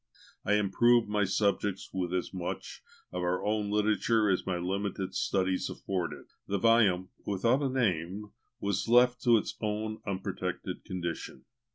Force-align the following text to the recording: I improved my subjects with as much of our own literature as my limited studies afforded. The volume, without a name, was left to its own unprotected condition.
I 0.43 0.53
improved 0.53 1.07
my 1.07 1.25
subjects 1.25 1.91
with 1.93 2.11
as 2.11 2.33
much 2.33 2.81
of 3.11 3.21
our 3.21 3.45
own 3.45 3.69
literature 3.69 4.31
as 4.31 4.47
my 4.47 4.57
limited 4.57 5.13
studies 5.13 5.69
afforded. 5.69 6.25
The 6.47 6.57
volume, 6.57 7.09
without 7.23 7.61
a 7.61 7.69
name, 7.69 8.31
was 8.59 8.87
left 8.87 9.21
to 9.25 9.37
its 9.37 9.55
own 9.61 10.01
unprotected 10.07 10.83
condition. 10.85 11.45